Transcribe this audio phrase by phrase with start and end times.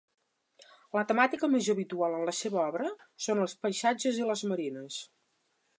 [0.97, 2.91] La temàtica més habitual en la seva obra
[3.27, 4.99] són els paisatges i les marines.